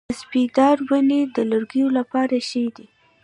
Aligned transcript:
د 0.09 0.11
سپیدار 0.21 0.77
ونې 0.89 1.21
د 1.35 1.37
لرګیو 1.51 1.87
لپاره 1.97 2.35
ښې 2.49 2.65
دي؟ 2.75 2.87